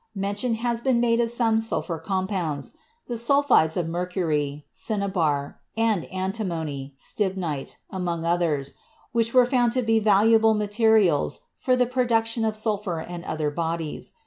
Mention 0.15 0.55
has 0.55 0.81
been 0.81 0.99
made 0.99 1.19
of 1.19 1.29
some 1.29 1.59
sulphur 1.59 1.99
compounds, 1.99 2.75
the 3.05 3.13
sulphides 3.17 3.77
of 3.77 3.87
mercury 3.87 4.65
(cinnabar) 4.71 5.59
and 5.77 6.05
antimony 6.05 6.95
(stib 6.97 7.35
56 7.35 7.35
CHEMISTRY 7.35 7.39
nite) 7.39 7.77
among 7.91 8.25
others, 8.25 8.73
which 9.11 9.35
were 9.35 9.45
found 9.45 9.71
to 9.73 9.83
be 9.83 9.99
valuable 9.99 10.55
materials 10.55 11.41
for 11.55 11.75
the 11.75 11.85
production 11.85 12.43
of 12.43 12.55
sulphur 12.55 12.97
and 12.99 13.23
other 13.25 13.51
bodies. 13.51 14.13